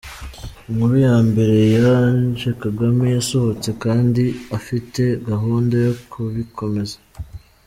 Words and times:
Inkuru 0.69 0.95
ya 1.07 1.15
mbere 1.27 1.57
ya 1.75 1.87
Ange 2.09 2.49
Kagame 2.63 3.05
yasohotse 3.17 3.69
kandi 3.83 4.23
afite 4.57 5.01
gahunda 5.29 5.75
yo 5.85 5.93
kubikomeza. 6.11 6.97